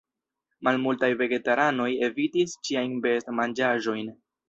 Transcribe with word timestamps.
Malmultaj 0.67 1.09
vegetaranoj 1.19 1.87
evitis 2.09 2.59
ĉiajn 2.69 2.99
best-manĝaĵojn. 3.07 4.15